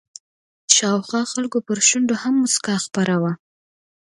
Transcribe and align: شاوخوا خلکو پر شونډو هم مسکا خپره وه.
شاوخوا 0.75 1.21
خلکو 1.33 1.57
پر 1.67 1.77
شونډو 1.87 2.15
هم 2.23 2.33
مسکا 2.43 2.75
خپره 2.85 3.15
وه. 3.21 3.33